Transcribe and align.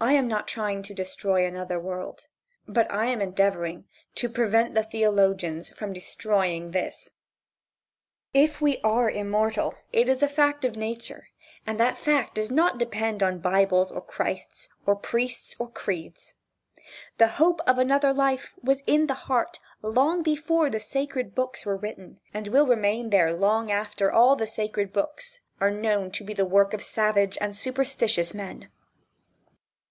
I 0.00 0.12
am 0.12 0.28
not 0.28 0.46
trying 0.46 0.84
to 0.84 0.94
destroy 0.94 1.44
another 1.44 1.80
world, 1.80 2.28
but 2.68 2.88
I 2.88 3.06
am 3.06 3.20
endeavoring 3.20 3.88
to 4.14 4.28
prevent 4.28 4.76
the 4.76 4.84
theologians 4.84 5.70
from 5.70 5.92
destroying 5.92 6.70
this. 6.70 7.10
If 8.32 8.60
we 8.60 8.78
are 8.84 9.10
immortal 9.10 9.74
it 9.92 10.08
is 10.08 10.22
a 10.22 10.28
fact 10.28 10.64
in 10.64 10.74
nature, 10.74 11.26
and 11.66 11.80
that 11.80 11.98
fact 11.98 12.36
does 12.36 12.48
not 12.48 12.78
depend 12.78 13.24
on 13.24 13.40
bibles, 13.40 13.90
or 13.90 14.00
Christs, 14.00 14.68
or 14.86 14.94
priests 14.94 15.56
or 15.58 15.68
creeds. 15.68 16.34
The 17.16 17.26
hope 17.34 17.60
of 17.66 17.78
another 17.78 18.12
life 18.14 18.54
was 18.62 18.84
in 18.86 19.08
the 19.08 19.14
heart, 19.26 19.58
long 19.82 20.22
before 20.22 20.70
the 20.70 20.78
"sacred 20.78 21.34
books" 21.34 21.66
were 21.66 21.76
written, 21.76 22.20
and 22.32 22.46
will 22.46 22.68
remain 22.68 23.10
there 23.10 23.32
long 23.32 23.72
after 23.72 24.12
all 24.12 24.36
the 24.36 24.46
"sacred 24.46 24.92
books" 24.92 25.40
are 25.60 25.72
known 25.72 26.12
to 26.12 26.22
be 26.22 26.34
the 26.34 26.46
work 26.46 26.72
of 26.72 26.84
savage 26.84 27.36
and 27.40 27.56
superstitious 27.56 28.32
men. 28.32 28.68